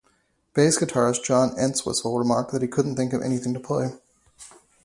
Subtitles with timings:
[0.55, 3.91] Bass guitarist John Entwistle remarked that he couldn't think of anything to play.